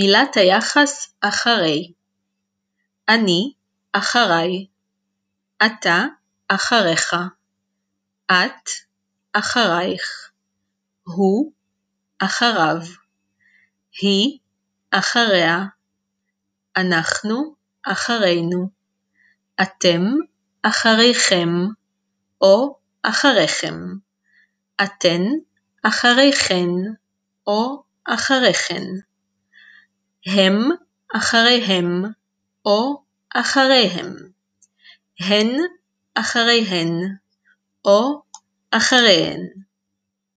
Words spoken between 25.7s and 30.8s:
אחריכן או אחריכן הם